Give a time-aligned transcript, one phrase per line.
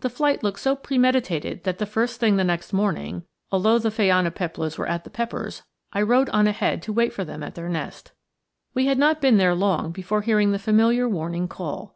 [0.00, 3.22] The flight looked so premeditated that the first thing the next morning,
[3.52, 7.44] although the phainopeplas were at the peppers, I rode on ahead to wait for them
[7.44, 8.10] at their nest.
[8.74, 11.94] We had not been there long before hearing the familiar warning call.